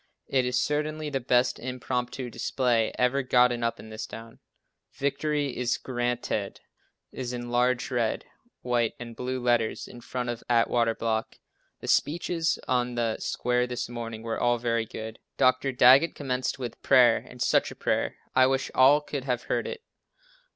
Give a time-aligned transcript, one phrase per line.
[0.27, 4.39] It is certainly the best impromptu display ever gotten up in this town.
[4.93, 6.59] "Victory is Grant ed,"
[7.11, 8.25] is in large red,
[8.63, 11.35] white and blue letters in front of Atwater Block.
[11.81, 15.19] The speeches on the square this morning were all very good.
[15.37, 15.71] Dr.
[15.71, 19.83] Daggett commenced with prayer, and such a prayer, I wish all could have heard it.